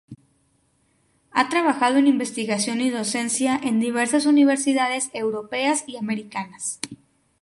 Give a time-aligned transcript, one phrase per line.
[1.29, 6.79] Ha trabajado en investigación y docencia en diversas universidades europeas y americanas.